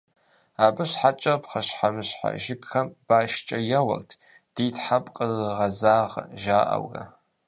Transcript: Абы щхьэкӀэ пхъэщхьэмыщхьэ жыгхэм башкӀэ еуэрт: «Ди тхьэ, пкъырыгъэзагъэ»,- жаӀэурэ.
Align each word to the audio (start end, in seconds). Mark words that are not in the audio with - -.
Абы 0.65 0.83
щхьэкӀэ 0.89 1.33
пхъэщхьэмыщхьэ 1.41 2.29
жыгхэм 2.43 2.87
башкӀэ 3.07 3.59
еуэрт: 3.79 4.09
«Ди 4.53 4.67
тхьэ, 4.75 4.97
пкъырыгъэзагъэ»,- 5.05 6.23
жаӀэурэ. 6.41 7.03